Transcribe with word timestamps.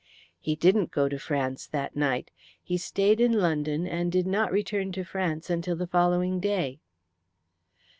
"He 0.39 0.55
didn't 0.55 0.89
go 0.89 1.07
to 1.07 1.19
France 1.19 1.67
that 1.67 1.95
night. 1.95 2.31
He 2.63 2.75
stayed 2.75 3.21
in 3.21 3.33
London, 3.33 3.85
and 3.85 4.11
did 4.11 4.25
not 4.25 4.51
return 4.51 4.91
to 4.93 5.03
France 5.03 5.47
until 5.47 5.75
the 5.75 5.85
following 5.85 6.39
day." 6.39 6.79